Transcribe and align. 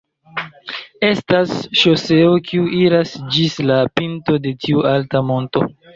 Estas 1.07 1.51
ŝoseo 1.81 2.31
kiu 2.47 2.65
iras 2.85 3.13
ĝis 3.37 3.59
la 3.73 3.77
pinto 4.01 4.39
de 4.47 4.55
tiu 4.65 4.83
alta 4.95 5.23
monto. 5.29 5.69